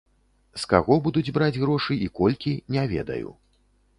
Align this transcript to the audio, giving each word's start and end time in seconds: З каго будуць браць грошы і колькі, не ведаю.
З 0.59 0.63
каго 0.71 0.95
будуць 1.07 1.33
браць 1.35 1.59
грошы 1.63 1.97
і 2.05 2.09
колькі, 2.21 2.57
не 2.77 2.87
ведаю. 2.95 3.29